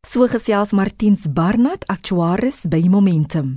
So 0.05 0.27
gesels 0.29 0.75
Martiens 0.77 1.23
Barnard, 1.33 1.87
aktuaris 1.89 2.59
by 2.69 2.83
Momentum. 2.93 3.55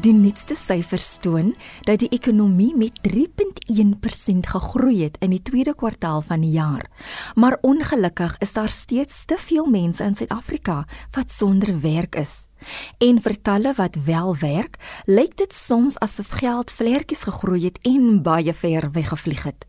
Die 0.00 0.14
nuutste 0.16 0.56
syfers 0.56 1.18
toon 1.20 1.52
dat 1.84 2.00
die 2.00 2.08
ekonomie 2.16 2.72
met 2.72 2.96
3.1% 3.04 4.48
gegroei 4.48 5.02
het 5.02 5.20
in 5.20 5.34
die 5.36 5.42
tweede 5.44 5.76
kwartaal 5.76 6.24
van 6.24 6.40
die 6.40 6.54
jaar. 6.56 6.88
Maar 7.36 7.58
ongelukkig 7.60 8.38
is 8.40 8.56
daar 8.56 8.72
steeds 8.72 9.26
te 9.28 9.36
veel 9.36 9.68
mense 9.68 10.04
in 10.08 10.16
Suid-Afrika 10.16 10.86
wat 11.12 11.28
sonder 11.28 11.76
werk 11.84 12.16
is. 12.16 12.49
En 12.98 13.20
vir 13.22 13.36
talle 13.42 13.72
wat 13.76 13.96
wel 14.04 14.36
werk, 14.40 14.76
lyk 15.06 15.36
dit 15.36 15.54
soms 15.54 15.98
asof 15.98 16.28
geld 16.40 16.70
vlekkies 16.70 17.24
gegroei 17.28 17.64
het 17.64 17.78
en 17.86 18.22
baie 18.22 18.54
ver 18.54 18.90
weggevlieg 18.92 19.42
het. 19.42 19.66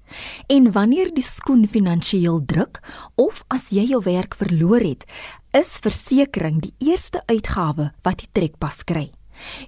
En 0.48 0.72
wanneer 0.72 1.14
die 1.14 1.24
skoen 1.24 1.68
finansiëel 1.68 2.42
druk 2.46 2.82
of 3.16 3.44
as 3.48 3.70
jy 3.70 3.88
jou 3.94 4.02
werk 4.04 4.36
verloor 4.36 4.84
het, 4.84 5.06
is 5.52 5.80
versekerings 5.84 6.68
die 6.68 6.92
eerste 6.92 7.24
uitgawe 7.26 7.92
wat 8.04 8.24
die 8.24 8.30
trekpas 8.32 8.84
kry. 8.84 9.10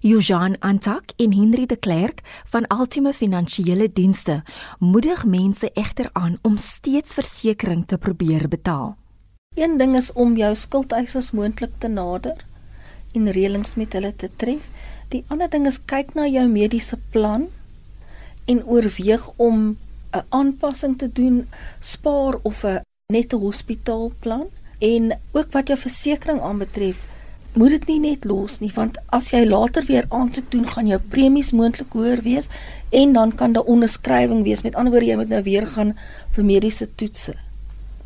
Eugene 0.02 0.58
Antak 0.60 1.14
en 1.18 1.34
Henry 1.34 1.66
de 1.66 1.76
Klerk 1.76 2.22
van 2.52 2.66
Ultima 2.80 3.14
Finansiële 3.14 3.92
Dienste 3.92 4.44
moedig 4.80 5.26
mense 5.26 5.72
egter 5.74 6.10
aan 6.14 6.38
om 6.42 6.58
steeds 6.58 7.14
versekerings 7.14 7.86
te 7.86 7.98
probeer 7.98 8.48
betaal. 8.48 8.96
Een 9.56 9.78
ding 9.78 9.96
is 9.96 10.12
om 10.14 10.38
jou 10.38 10.56
skuldeisers 10.56 11.32
moontlik 11.32 11.72
te 11.78 11.88
nader 11.88 12.46
en 13.14 13.32
reëlings 13.32 13.76
met 13.80 13.94
hulle 13.94 14.12
te 14.16 14.30
tref. 14.36 14.66
Die 15.14 15.24
ander 15.28 15.50
ding 15.50 15.68
is 15.70 15.80
kyk 15.86 16.16
na 16.18 16.26
jou 16.28 16.46
mediese 16.50 16.98
plan 17.14 17.48
en 18.50 18.64
oorweeg 18.66 19.30
om 19.38 19.78
'n 20.14 20.26
aanpassing 20.30 20.98
te 20.98 21.10
doen, 21.20 21.48
spaar 21.80 22.36
of 22.44 22.64
'n 22.64 22.82
nette 23.14 23.36
hospitaalplan 23.36 24.48
en 24.80 25.20
ook 25.32 25.52
wat 25.52 25.68
jou 25.68 25.80
versekerings 25.80 26.42
aanbetref, 26.42 26.98
moet 27.54 27.70
dit 27.70 27.88
nie 27.88 28.00
net 28.00 28.26
los 28.26 28.60
nie 28.60 28.72
want 28.76 28.98
as 29.06 29.30
jy 29.32 29.46
later 29.46 29.86
weer 29.86 30.06
aansoek 30.10 30.52
doen, 30.52 30.68
gaan 30.68 30.88
jou 30.88 31.00
premies 31.00 31.52
moontlik 31.52 31.94
hoër 31.94 32.22
wees 32.22 32.48
en 32.90 33.14
dan 33.14 33.36
kan 33.36 33.54
daar 33.54 33.64
onderskrywing 33.64 34.44
wees. 34.44 34.62
Met 34.62 34.76
ander 34.76 34.92
woorde, 34.92 35.08
jy 35.08 35.16
moet 35.16 35.30
nou 35.30 35.44
weer 35.44 35.68
gaan 35.68 35.94
vir 36.36 36.44
mediese 36.44 36.88
toetse 36.96 37.34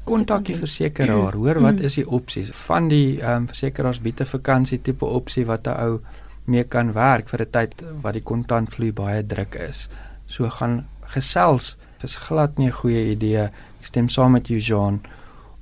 kontak 0.08 0.46
die 0.48 0.56
versekeraar, 0.58 1.36
hoor 1.36 1.60
wat 1.62 1.80
mm. 1.80 1.90
is 1.90 1.98
die 2.00 2.08
opsies? 2.20 2.52
Van 2.68 2.88
die 2.92 3.20
ehm 3.20 3.44
um, 3.44 3.48
versekeraars 3.52 4.00
bied 4.04 4.22
'n 4.22 4.32
vakansie 4.34 4.82
tipe 4.82 5.06
opsie 5.06 5.46
wat 5.46 5.68
'n 5.68 5.78
ou 5.86 6.00
mee 6.46 6.64
kan 6.64 6.94
werk 6.94 7.30
vir 7.30 7.42
'n 7.42 7.52
tyd 7.52 7.84
wat 8.02 8.14
die 8.14 8.24
kontantvloei 8.24 8.92
baie 8.92 9.24
druk 9.24 9.56
is. 9.56 9.90
So 10.26 10.50
gaan 10.50 10.86
gesels. 11.14 11.76
Dis 12.02 12.16
glad 12.16 12.58
nie 12.58 12.68
'n 12.68 12.80
goeie 12.82 13.12
idee. 13.12 13.44
Ek 13.80 13.86
stem 13.86 14.10
saam 14.10 14.32
met 14.32 14.48
jou 14.48 14.60
Jean 14.60 15.02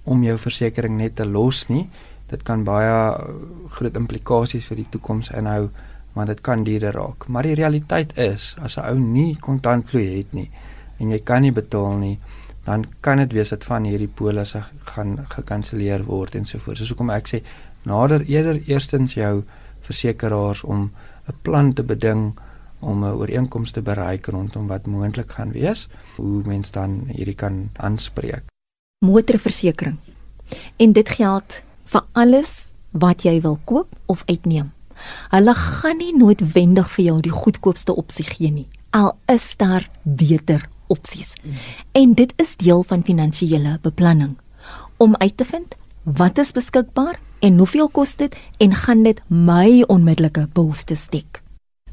om 0.03 0.23
jou 0.23 0.37
versekerings 0.37 1.01
net 1.01 1.15
te 1.15 1.25
los 1.25 1.67
nie. 1.69 1.89
Dit 2.27 2.43
kan 2.43 2.63
baie 2.63 3.17
groot 3.69 3.95
implikasies 3.95 4.65
vir 4.65 4.77
die 4.77 4.87
toekoms 4.89 5.29
inhou, 5.29 5.69
want 6.13 6.27
dit 6.27 6.41
kan 6.41 6.63
duurder 6.63 6.93
raak. 6.93 7.27
Maar 7.27 7.43
die 7.43 7.53
realiteit 7.53 8.17
is, 8.17 8.55
as 8.61 8.77
'n 8.77 8.85
ou 8.89 8.99
nie 8.99 9.35
kontantvloei 9.35 10.17
het 10.17 10.33
nie 10.33 10.49
en 10.99 11.09
jy 11.09 11.19
kan 11.19 11.41
nie 11.41 11.51
betaal 11.51 11.97
nie, 11.97 12.19
dan 12.65 12.85
kan 13.05 13.17
dit 13.21 13.33
wees 13.33 13.49
dat 13.53 13.63
van 13.63 13.85
hierdie 13.85 14.09
polisse 14.09 14.63
gaan 14.89 15.19
gekanselleer 15.29 16.05
word 16.05 16.35
en 16.35 16.45
so 16.45 16.59
voort. 16.59 16.77
Soos 16.81 16.89
hoekom 16.93 17.13
ek 17.13 17.29
sê 17.29 17.41
nader 17.85 18.25
eerder 18.25 18.61
eerstens 18.65 19.13
jou 19.13 19.43
versekeraars 19.85 20.63
om 20.63 20.91
'n 21.29 21.37
plan 21.41 21.73
te 21.73 21.83
beding 21.83 22.33
om 22.79 23.03
'n 23.03 23.17
ooreenkoms 23.21 23.71
te 23.71 23.81
bereik 23.81 24.25
rondom 24.25 24.67
wat 24.67 24.85
moontlik 24.85 25.31
gaan 25.31 25.51
wees, 25.51 25.87
hoe 26.15 26.41
mens 26.45 26.71
dan 26.71 27.03
hierdie 27.07 27.35
kan 27.35 27.69
aanspreek. 27.73 28.43
Motorversekering. 29.05 29.97
En 30.77 30.91
dit 30.91 31.09
geld 31.09 31.61
vir 31.83 32.03
alles 32.11 32.71
wat 32.91 33.21
jy 33.23 33.41
wil 33.41 33.59
koop 33.63 33.95
of 34.05 34.23
uitneem. 34.25 34.71
Hulle 35.29 35.53
gaan 35.53 35.97
nie 35.97 36.17
noodwendig 36.17 36.89
vir 36.91 37.05
jou 37.05 37.21
die 37.21 37.31
goedkoopste 37.31 37.95
opsie 37.95 38.25
gee 38.25 38.51
nie. 38.51 38.67
Al 38.89 39.17
is 39.25 39.55
daar 39.57 39.89
beter 40.03 40.69
opsies. 40.87 41.33
En 41.91 42.13
dit 42.13 42.33
is 42.41 42.55
deel 42.55 42.83
van 42.87 43.03
finansiële 43.03 43.79
beplanning 43.81 44.37
om 44.97 45.15
uit 45.15 45.37
te 45.37 45.45
vind 45.45 45.75
wat 46.03 46.37
is 46.37 46.51
beskikbaar 46.51 47.19
en 47.39 47.57
hoeveel 47.57 47.89
kos 47.89 48.15
dit 48.15 48.35
en 48.57 48.73
gaan 48.73 49.03
dit 49.03 49.21
my 49.27 49.83
onmiddellike 49.87 50.47
behoeftes 50.53 51.07
dek. 51.09 51.41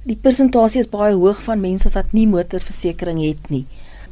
Die 0.05 0.17
persentasie 0.17 0.83
is 0.83 0.91
baie 0.91 1.15
hoog 1.15 1.43
van 1.43 1.61
mense 1.63 1.91
wat 1.95 2.13
nie 2.13 2.27
motorversekering 2.27 3.21
het 3.23 3.51
nie. 3.51 3.65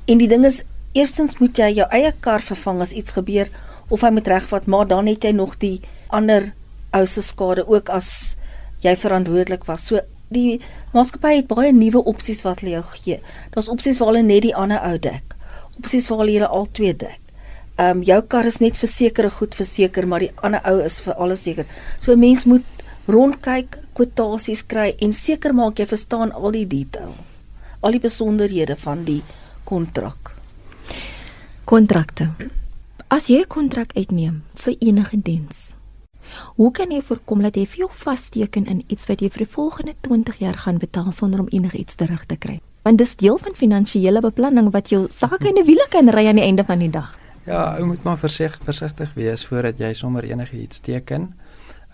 En 0.06 0.18
die 0.18 0.28
ding 0.30 0.44
is 0.46 0.62
eerstens 0.92 1.38
moet 1.38 1.58
jy 1.58 1.72
jou 1.80 1.86
eie 1.90 2.12
kar 2.20 2.42
vervang 2.42 2.80
as 2.80 2.94
iets 2.96 3.14
gebeur 3.16 3.50
of 3.90 4.04
hy 4.06 4.10
moet 4.14 4.28
regvat, 4.30 4.66
maar 4.70 4.86
dan 4.86 5.10
het 5.10 5.24
jy 5.26 5.32
nog 5.34 5.56
die 5.58 5.80
ander 6.08 6.52
ou 6.94 7.04
se 7.06 7.22
skade 7.22 7.66
ook 7.66 7.90
as 7.90 8.36
jy 8.84 8.94
verantwoordelik 8.96 9.66
was. 9.68 9.86
So 9.90 10.00
die 10.30 10.60
maatskappy 10.94 11.34
het 11.40 11.48
baie 11.50 11.72
nuwe 11.74 12.02
opsies 12.10 12.42
wat 12.46 12.62
hulle 12.62 12.78
jou 12.78 12.84
gee. 12.94 13.18
Daar's 13.54 13.70
opsies 13.72 13.98
waar 13.98 14.12
hulle 14.12 14.26
net 14.26 14.44
die 14.46 14.54
ander 14.54 14.82
ou 14.86 14.98
dek. 14.98 15.34
Opsies 15.78 16.08
waar 16.10 16.24
hulle 16.24 16.46
al 16.46 16.68
twee 16.72 16.94
dek. 16.94 17.18
Ehm 17.76 17.98
um, 17.98 18.02
jou 18.04 18.20
kar 18.28 18.46
is 18.46 18.60
net 18.60 18.76
verseker 18.76 19.30
goed 19.30 19.54
verseker, 19.56 20.06
maar 20.06 20.20
die 20.20 20.32
ander 20.44 20.60
ou 20.68 20.80
is 20.84 21.00
vir 21.00 21.14
alles 21.14 21.42
seker. 21.42 21.66
So 22.00 22.12
'n 22.12 22.20
mens 22.20 22.44
moet 22.44 22.64
rondkyk, 23.08 23.78
kwotasies 23.94 24.62
kry 24.66 24.94
en 25.00 25.12
seker 25.12 25.54
maak 25.54 25.78
jy 25.78 25.86
verstaan 25.86 26.32
al 26.32 26.52
die 26.52 26.66
detail. 26.66 27.14
Al 27.80 27.90
die 27.90 28.00
besonderhede 28.00 28.76
van 28.76 29.04
die 29.04 29.22
kontrak. 29.64 30.36
Kontrakte. 31.64 32.28
As 33.08 33.26
jy 33.26 33.40
'n 33.40 33.48
kontrak 33.48 33.96
uitneem 33.96 34.42
vir 34.54 34.76
enige 34.80 35.16
diens, 35.16 35.74
Hoe 36.56 36.70
kan 36.72 36.90
jy 36.90 37.02
voorkom 37.02 37.42
dat 37.42 37.56
jy 37.56 37.66
vir 37.66 37.78
jou 37.78 37.90
vasteken 37.92 38.66
in 38.66 38.82
iets 38.86 39.06
wat 39.06 39.20
jy 39.20 39.30
vir 39.30 39.44
die 39.44 39.52
volgende 39.54 39.94
20 40.00 40.38
jaar 40.38 40.58
gaan 40.58 40.78
betaal 40.78 41.12
sonder 41.12 41.40
om 41.40 41.48
enigiets 41.50 41.94
terug 41.94 42.26
te 42.26 42.36
kry? 42.36 42.60
Want 42.82 42.98
dis 42.98 43.16
deel 43.16 43.38
van 43.38 43.54
finansiële 43.54 44.20
beplanning 44.20 44.70
wat 44.70 44.88
jou 44.88 45.06
sake 45.10 45.48
in 45.48 45.58
'n 45.58 45.64
wiele 45.64 45.86
kan 45.90 46.08
ry 46.08 46.26
aan 46.28 46.36
die 46.36 46.44
einde 46.44 46.64
van 46.64 46.78
die 46.78 46.90
dag. 46.90 47.18
Ja, 47.46 47.78
jy 47.78 47.84
moet 47.84 48.02
maar 48.02 48.18
versigtig 48.18 48.64
versigtig 48.64 49.14
wees 49.14 49.46
voordat 49.46 49.78
jy 49.78 49.92
sommer 49.92 50.24
enigiets 50.24 50.80
teken. 50.80 51.34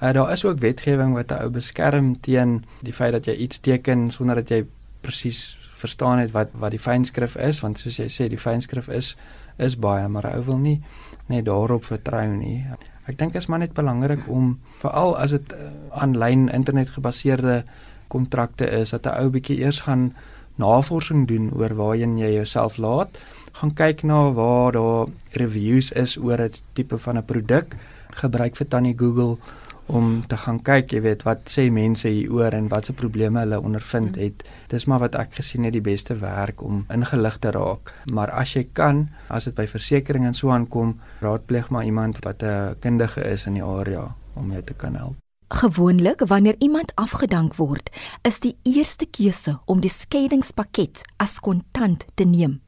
Uh, 0.02 0.12
daar 0.12 0.32
is 0.32 0.44
ook 0.44 0.58
wetgewing 0.58 1.14
wat 1.14 1.30
'n 1.30 1.42
ou 1.42 1.50
beskerm 1.50 2.20
teen 2.20 2.64
die 2.82 2.92
feit 2.92 3.12
dat 3.12 3.24
jy 3.24 3.34
iets 3.34 3.60
teken 3.60 4.10
sonder 4.10 4.34
dat 4.34 4.48
jy 4.48 4.66
presies 5.00 5.58
verstaan 5.74 6.18
het 6.18 6.30
wat 6.30 6.48
wat 6.52 6.70
die 6.70 6.80
fynskrif 6.80 7.36
is, 7.36 7.60
want 7.60 7.78
soos 7.78 7.96
jy 7.96 8.08
sê, 8.08 8.28
die 8.28 8.40
fynskrif 8.40 8.88
is 8.88 9.16
is 9.56 9.76
baie, 9.76 10.08
maar 10.08 10.26
'n 10.26 10.36
ou 10.36 10.44
wil 10.44 10.58
nie 10.58 10.82
net 11.26 11.44
daarop 11.44 11.84
vertrou 11.84 12.36
nie. 12.36 12.64
Ek 13.06 13.18
dink 13.18 13.32
dit 13.32 13.42
is 13.42 13.46
maar 13.46 13.62
net 13.62 13.74
belangrik 13.74 14.26
om 14.28 14.56
veral 14.82 15.16
as 15.18 15.30
dit 15.30 15.54
aanlyn 15.90 16.48
uh, 16.48 16.54
internet 16.54 16.90
gebaseerde 16.90 17.64
kontrakte 18.08 18.66
is 18.66 18.90
dat 18.90 19.06
'n 19.06 19.18
ou 19.22 19.30
bietjie 19.30 19.58
eers 19.62 19.80
gaan 19.86 20.14
navorsing 20.56 21.26
doen 21.28 21.50
oor 21.52 21.74
waarheen 21.74 22.18
jy 22.18 22.32
jouself 22.34 22.76
laat, 22.76 23.18
gaan 23.52 23.74
kyk 23.74 24.02
na 24.02 24.32
waar 24.32 24.72
daar 24.72 25.06
reviews 25.30 25.92
is 25.92 26.16
oor 26.16 26.40
'n 26.40 26.50
tipe 26.72 26.98
van 26.98 27.16
'n 27.18 27.24
produk, 27.24 27.76
gebruik 28.10 28.56
vir 28.56 28.68
tannie 28.68 28.96
Google 28.98 29.38
om 29.86 30.26
te 30.26 30.36
gaan 30.36 30.60
kyk, 30.62 30.92
jy 30.92 31.00
weet, 31.04 31.24
wat 31.26 31.50
sê 31.50 31.68
mense 31.70 32.08
hieroor 32.10 32.56
en 32.56 32.70
watse 32.72 32.92
probleme 32.96 33.42
hulle 33.44 33.60
ondervind 33.60 34.16
het. 34.20 34.42
Dis 34.72 34.86
maar 34.86 35.04
wat 35.04 35.18
ek 35.18 35.38
gesien 35.38 35.66
het 35.66 35.76
die 35.76 35.84
beste 35.84 36.18
werk 36.22 36.62
om 36.62 36.84
ingelig 36.92 37.38
te 37.38 37.52
raak. 37.54 37.92
Maar 38.12 38.30
as 38.30 38.56
jy 38.56 38.66
kan, 38.72 39.06
as 39.28 39.44
dit 39.44 39.54
by 39.54 39.68
versekerings 39.70 40.26
en 40.26 40.34
so 40.34 40.50
aankom, 40.50 40.96
raadpleeg 41.22 41.70
maar 41.70 41.84
iemand 41.84 42.24
wat 42.24 42.42
'n 42.42 42.76
kundige 42.80 43.22
is 43.22 43.46
in 43.46 43.54
die 43.54 43.64
area 43.64 44.14
om 44.34 44.52
jou 44.52 44.62
te 44.62 44.74
kan 44.74 44.94
help. 44.94 45.16
Gewoonlik 45.48 46.20
wanneer 46.26 46.54
iemand 46.58 46.92
afgedank 46.94 47.54
word, 47.54 47.90
is 48.22 48.40
die 48.40 48.56
eerste 48.62 49.06
keuse 49.06 49.60
om 49.64 49.80
die 49.80 49.90
skeidingspakket 49.90 51.02
as 51.16 51.38
kontant 51.38 52.04
te 52.14 52.24
neem. 52.24 52.62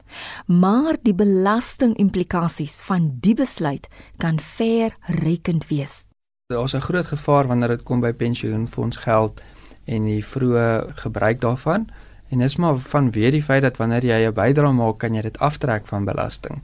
Maar 0.47 0.95
die 1.03 1.13
belastingimplikasies 1.13 2.79
van 2.81 3.17
die 3.19 3.35
besluit 3.35 3.87
kan 4.17 4.39
verrykend 4.39 5.67
wees. 5.67 6.08
Daar's 6.49 6.73
'n 6.73 6.79
groot 6.79 7.05
gevaar 7.05 7.47
wanneer 7.47 7.67
dit 7.67 7.83
kom 7.83 7.99
by 7.99 8.13
pensioenfonds 8.13 8.97
geld 8.97 9.41
en 9.85 10.03
die 10.03 10.25
vroeë 10.25 10.93
gebruik 10.93 11.41
daarvan. 11.41 11.89
En 12.29 12.37
dis 12.37 12.55
maar 12.55 12.77
vanweë 12.77 13.31
die 13.31 13.43
feit 13.43 13.61
dat 13.61 13.77
wanneer 13.77 14.05
jy 14.05 14.27
'n 14.27 14.33
bydrae 14.33 14.71
maak, 14.71 14.97
kan 14.97 15.13
jy 15.13 15.21
dit 15.21 15.39
aftrek 15.39 15.87
van 15.87 16.05
belasting. 16.05 16.63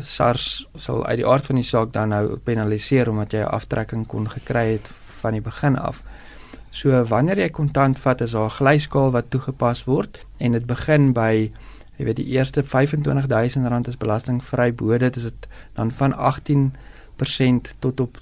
SARS 0.00 0.68
sal 0.74 1.06
uit 1.06 1.16
die 1.16 1.26
aard 1.26 1.46
van 1.46 1.54
die 1.54 1.64
saak 1.64 1.92
dan 1.92 2.08
nou 2.08 2.36
penaliseer 2.36 3.10
omdat 3.10 3.32
jy 3.32 3.38
'n 3.38 3.48
aftrekking 3.48 4.06
kon 4.06 4.30
gekry 4.30 4.72
het 4.72 4.88
van 5.20 5.32
die 5.32 5.42
begin 5.42 5.78
af. 5.78 6.02
So 6.70 7.04
wanneer 7.04 7.38
jy 7.38 7.50
kontant 7.50 7.98
vat, 7.98 8.20
is 8.20 8.30
daar 8.30 8.44
'n 8.44 8.50
glyskaal 8.50 9.10
wat 9.10 9.30
toegepas 9.30 9.84
word 9.84 10.26
en 10.36 10.52
dit 10.52 10.66
begin 10.66 11.12
by 11.12 11.52
jy 11.96 12.04
weet 12.04 12.16
die 12.16 12.26
eerste 12.26 12.62
R25000 12.62 13.88
is 13.88 13.96
belastingvry 13.96 14.74
bo 14.74 14.98
dit 14.98 15.16
is 15.16 15.22
dit 15.22 15.48
dan 15.72 15.92
van 15.92 16.12
18% 16.12 17.74
tot 17.78 18.00
op 18.00 18.18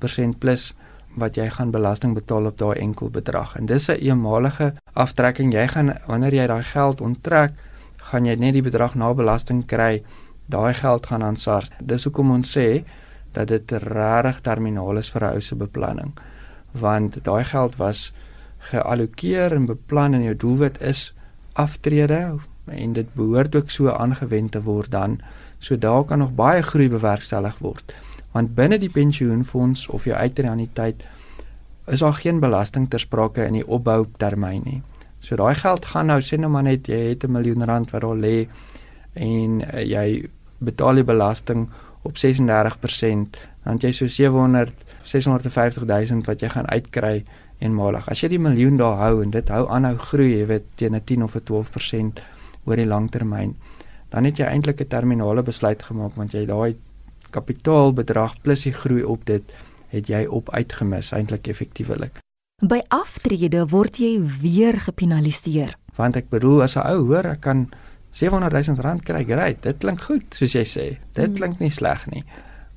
3% 0.00 0.38
plus 0.38 0.74
wat 1.16 1.36
jy 1.36 1.48
gaan 1.50 1.70
belasting 1.72 2.14
betaal 2.14 2.46
op 2.46 2.58
daai 2.58 2.76
enkel 2.80 3.10
bedrag. 3.10 3.56
En 3.56 3.66
dis 3.66 3.88
'n 3.88 4.00
eenmalige 4.00 4.74
aftrekking. 4.92 5.52
Jy 5.52 5.68
gaan 5.68 5.94
wanneer 6.06 6.34
jy 6.34 6.46
daai 6.46 6.62
geld 6.62 7.00
onttrek, 7.00 7.52
gaan 7.96 8.24
jy 8.24 8.34
net 8.34 8.52
die 8.52 8.62
bedrag 8.62 8.94
na 8.94 9.14
belasting 9.14 9.66
kry. 9.66 10.02
Daai 10.46 10.74
geld 10.74 11.06
gaan 11.06 11.22
aan 11.22 11.36
SARS. 11.36 11.70
Dis 11.82 12.04
hoekom 12.04 12.30
ons 12.30 12.58
sê 12.58 12.84
dat 13.32 13.48
dit 13.48 13.72
regtig 13.72 14.40
terminaal 14.40 14.98
is 14.98 15.10
vir 15.10 15.22
'n 15.22 15.34
ou 15.34 15.40
se 15.40 15.54
beplanning. 15.54 16.12
Want 16.72 17.24
daai 17.24 17.44
geld 17.44 17.76
was 17.76 18.12
geallokeer 18.58 19.52
en 19.52 19.66
beplan 19.66 20.14
en 20.14 20.22
jou 20.22 20.36
doelwit 20.36 20.80
is 20.80 21.14
aftrede 21.52 22.38
en 22.64 22.92
dit 22.92 23.14
behoort 23.14 23.54
ook 23.56 23.70
so 23.70 23.90
aangewend 23.90 24.52
te 24.52 24.62
word 24.62 24.90
dan 24.90 25.20
so 25.58 25.78
daar 25.78 26.04
kan 26.04 26.18
nog 26.18 26.34
baie 26.34 26.62
groei 26.62 26.88
bewerkstellig 26.88 27.58
word 27.58 27.94
want 28.36 28.52
binne 28.56 28.76
die 28.78 28.92
pensioenfonds 28.92 29.86
of 29.96 30.04
jou 30.04 30.16
uitreaniteit 30.16 31.04
is 31.88 32.02
daar 32.04 32.18
geen 32.18 32.40
belasting 32.42 32.90
ter 32.90 33.00
sprake 33.00 33.46
in 33.46 33.56
die 33.60 33.66
opboutermyn 33.66 34.64
nie. 34.66 34.80
So 35.24 35.38
daai 35.40 35.54
geld 35.56 35.86
gaan 35.92 36.10
nou 36.10 36.18
sê 36.20 36.36
nou 36.38 36.50
maar 36.52 36.66
net 36.66 36.90
jy 36.90 36.98
het 37.10 37.24
'n 37.24 37.32
miljoen 37.32 37.64
rand 37.64 37.90
wat 37.90 38.02
daar 38.02 38.20
lê 38.26 38.48
en 39.14 39.60
uh, 39.60 39.82
jy 39.82 40.28
betaal 40.58 40.94
die 40.94 41.04
belasting 41.04 41.68
op 42.02 42.16
36% 42.16 43.38
dan 43.64 43.78
jy 43.80 43.92
so 43.92 44.06
700 44.06 44.84
650 45.02 45.86
000 45.86 46.26
wat 46.26 46.40
jy 46.40 46.48
gaan 46.48 46.68
uitkry 46.68 47.24
eenmalig. 47.58 48.08
As 48.08 48.20
jy 48.20 48.28
die 48.28 48.38
miljoen 48.38 48.76
daar 48.76 48.96
hou 48.96 49.22
en 49.22 49.30
dit 49.30 49.48
hou 49.48 49.68
aanhou 49.68 49.96
groei, 49.96 50.38
jy 50.38 50.46
weet 50.46 50.64
teen 50.74 50.94
'n 50.94 51.04
10 51.04 51.22
of 51.22 51.36
'n 51.36 51.40
12% 51.40 52.20
oor 52.64 52.76
die 52.76 52.86
langtermyn, 52.86 53.56
dan 54.10 54.24
het 54.24 54.38
jy 54.38 54.44
eintlik 54.44 54.80
'n 54.80 54.88
terminale 54.88 55.42
besluit 55.42 55.82
gemaak 55.82 56.14
want 56.16 56.32
jy 56.32 56.46
daai 56.46 56.76
kapitaalbedrag 57.30 58.40
plus 58.42 58.62
die 58.62 58.72
groei 58.72 59.02
op 59.04 59.24
dit 59.26 59.42
het 59.88 60.08
jy 60.08 60.26
op 60.26 60.50
uitgemis 60.54 61.12
eintlik 61.12 61.48
effektiewelik. 61.48 62.20
By 62.62 62.80
aftrede 62.88 63.66
word 63.68 63.98
jy 64.00 64.16
weer 64.40 64.80
gepenaliseer. 64.80 65.76
Want 65.96 66.16
ek 66.16 66.30
bedoel 66.30 66.62
as 66.62 66.76
'n 66.76 66.86
ou 66.86 67.06
hoor 67.12 67.26
ek 67.26 67.40
kan 67.40 67.68
700 68.10 68.52
000 68.52 68.80
rand 68.80 69.02
kry, 69.04 69.24
great. 69.24 69.62
Dit 69.62 69.78
klink 69.78 70.00
goed 70.00 70.24
soos 70.34 70.54
jy 70.54 70.64
sê. 70.64 70.86
Dit 71.12 71.26
hmm. 71.26 71.34
klink 71.34 71.58
nie 71.60 71.70
sleg 71.70 72.06
nie. 72.06 72.24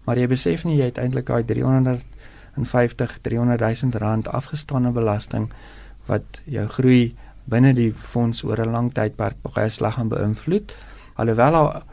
Maar 0.05 0.17
jy 0.17 0.27
besef 0.27 0.65
nie 0.65 0.77
jy 0.77 0.89
het 0.91 0.97
eintlik 0.97 1.27
daai 1.27 1.43
350 1.43 3.19
300 3.21 3.59
000 3.61 3.99
rand 4.03 4.27
afgestaande 4.27 4.91
belasting 4.91 5.49
wat 6.07 6.41
jou 6.45 6.67
groei 6.67 7.15
binne 7.49 7.73
die 7.73 7.93
fonds 7.93 8.43
oor 8.43 8.59
'n 8.59 8.71
lang 8.71 8.93
tydperk 8.93 9.37
baie 9.41 9.69
sleg 9.69 9.93
gaan 9.93 10.09
beïnvloed. 10.09 10.73
Alhoewel 11.15 11.51
daar 11.51 11.83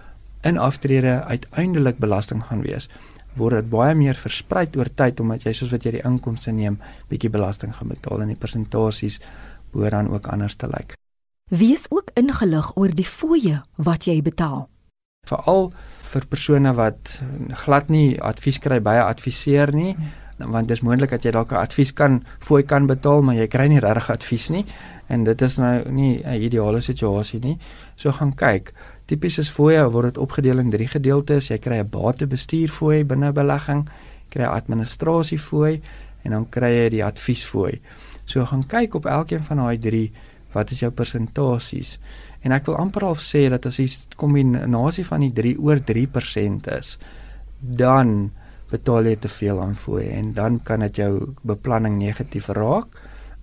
in 0.46 0.58
aftrede 0.58 1.22
uiteindelik 1.24 1.98
belasting 1.98 2.44
gaan 2.46 2.62
wees, 2.62 2.88
word 3.36 3.60
dit 3.60 3.70
baie 3.70 3.94
meer 3.94 4.16
versprei 4.18 4.66
oor 4.78 4.88
tyd 4.94 5.20
omdat 5.20 5.44
jy 5.46 5.52
soos 5.56 5.72
wat 5.74 5.84
jy 5.84 5.96
die 5.98 6.04
inkomste 6.08 6.54
neem, 6.54 6.78
bietjie 7.10 7.30
belasting 7.32 7.74
gaan 7.76 7.92
betaal 7.92 8.22
en 8.24 8.32
die 8.32 8.38
persentasies 8.38 9.20
behoort 9.72 9.96
dan 9.96 10.08
ook 10.12 10.30
anders 10.32 10.56
te 10.56 10.70
lyk. 10.70 10.96
Wees 11.50 11.86
ook 11.90 12.10
ingelig 12.18 12.72
oor 12.76 12.94
die 12.94 13.06
fooie 13.06 13.60
wat 13.76 14.06
jy 14.08 14.18
betaal. 14.22 14.66
Veral 15.26 15.72
vir 16.06 16.26
persone 16.30 16.72
wat 16.78 17.18
glad 17.66 17.90
nie 17.90 18.16
advies 18.22 18.58
kry 18.62 18.80
by 18.80 18.96
'n 18.96 19.10
adviseur 19.10 19.72
nie, 19.74 19.96
want 20.36 20.68
dis 20.68 20.82
moontlik 20.84 21.10
dat 21.10 21.24
jy 21.24 21.30
dalk 21.30 21.52
'n 21.52 21.56
advies 21.56 21.92
kan 21.92 22.24
fooi 22.38 22.62
kan 22.62 22.86
betaal, 22.86 23.22
maar 23.22 23.34
jy 23.34 23.46
kry 23.46 23.66
nie 23.66 23.80
regtig 23.80 24.10
advies 24.10 24.48
nie 24.50 24.64
en 25.08 25.24
dit 25.24 25.42
is 25.42 25.56
nou 25.56 25.90
nie 25.90 26.22
'n 26.24 26.42
ideale 26.42 26.80
situasie 26.80 27.40
nie. 27.40 27.58
So 27.96 28.12
gaan 28.12 28.34
kyk. 28.34 28.72
Tipies 29.06 29.38
is 29.38 29.50
fooie 29.50 29.90
word 29.92 30.14
dit 30.14 30.18
opgedeel 30.18 30.58
in 30.58 30.70
drie 30.70 30.88
gedeeltes. 30.88 31.48
Jy 31.48 31.58
kry 31.58 31.78
'n 31.78 31.88
batebestuur 31.90 32.68
fooi 32.68 33.04
binne 33.04 33.32
belegging, 33.32 33.88
kry 34.28 34.42
'n 34.42 34.54
administrasie 34.60 35.38
fooi 35.38 35.80
en 36.24 36.30
dan 36.30 36.48
kry 36.48 36.70
jy 36.70 36.88
die 36.90 37.04
advies 37.04 37.44
fooi. 37.44 37.80
So 38.24 38.44
gaan 38.44 38.66
kyk 38.66 38.94
op 38.94 39.06
elkeen 39.06 39.44
van 39.44 39.56
daai 39.56 39.78
drie 39.78 40.12
wat 40.52 40.70
is 40.70 40.80
jou 40.80 40.90
persentasies. 40.90 41.98
En 42.40 42.52
ek 42.52 42.66
wil 42.66 42.76
amper 42.76 43.04
al 43.04 43.16
sê 43.16 43.48
dat 43.50 43.66
as 43.66 43.76
jy 43.76 43.88
kombinasie 44.16 45.04
van 45.04 45.20
die 45.20 45.32
3 45.32 45.58
oor 45.58 45.80
3% 45.84 46.66
is, 46.78 46.98
dan 47.60 48.30
betaal 48.70 49.06
jy 49.06 49.16
te 49.16 49.28
veel 49.28 49.60
aan 49.62 49.76
fooie 49.76 50.10
en 50.10 50.32
dan 50.34 50.60
kan 50.64 50.80
dit 50.80 50.96
jou 50.96 51.34
beplanning 51.46 51.98
negatief 51.98 52.48
raak. 52.48 52.96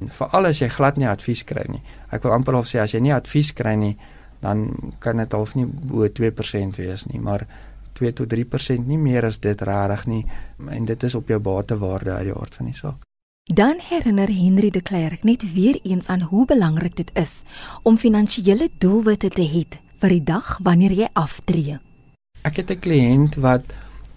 Veral 0.03 0.49
as 0.49 0.59
jy 0.59 0.67
glad 0.67 0.97
nie 0.97 1.07
advies 1.07 1.43
kry 1.47 1.63
nie. 1.69 1.81
Ek 2.11 2.23
wil 2.23 2.35
amper 2.35 2.57
al 2.59 2.67
sê 2.67 2.81
as 2.83 2.93
jy 2.93 2.99
nie 2.99 3.13
advies 3.15 3.53
kry 3.55 3.75
nie, 3.79 3.95
dan 4.43 4.67
kan 4.99 5.17
dit 5.17 5.31
half 5.31 5.55
nie 5.55 5.65
bo 5.65 6.07
2% 6.07 6.79
wees 6.81 7.05
nie, 7.07 7.21
maar 7.23 7.47
2 7.93 8.11
tot 8.17 8.33
3% 8.33 8.87
nie 8.89 8.97
meer 8.97 9.25
as 9.25 9.39
dit 9.39 9.61
regtig 9.61 10.05
nie 10.09 10.23
en 10.69 10.85
dit 10.89 11.03
is 11.03 11.15
op 11.15 11.29
jou 11.29 11.39
batewaarde 11.39 12.11
uit 12.11 12.29
die 12.31 12.35
aard 12.35 12.55
van 12.59 12.71
die 12.71 12.77
saak. 12.77 12.99
Dan 13.43 13.79
herinner 13.83 14.31
Henry 14.31 14.69
de 14.71 14.81
Klerk 14.81 15.23
net 15.23 15.43
weer 15.53 15.79
eens 15.83 16.07
aan 16.07 16.21
hoe 16.31 16.45
belangrik 16.45 16.95
dit 16.95 17.11
is 17.19 17.41
om 17.83 17.97
finansiële 17.97 18.69
doelwitte 18.77 19.29
te 19.29 19.43
hê 19.43 19.65
vir 19.99 20.09
die 20.09 20.23
dag 20.23 20.57
wanneer 20.63 20.91
jy 20.91 21.09
aftree. 21.13 21.79
Ek 22.43 22.57
het 22.57 22.71
'n 22.71 22.79
kliënt 22.79 23.35
wat 23.35 23.63